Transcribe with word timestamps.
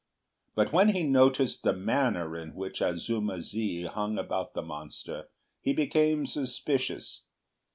But 0.55 0.73
when 0.73 0.89
he 0.95 1.03
noticed 1.03 1.61
the 1.61 1.73
manner 1.73 2.35
in 2.35 2.55
which 2.55 2.81
Azuma 2.81 3.39
zi 3.39 3.83
hung 3.83 4.17
about 4.17 4.55
the 4.55 4.63
monster 4.63 5.27
he 5.59 5.73
became 5.73 6.25
suspicious. 6.25 7.25